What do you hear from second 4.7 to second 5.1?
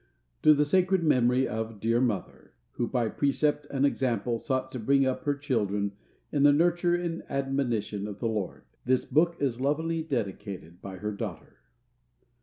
TO BRING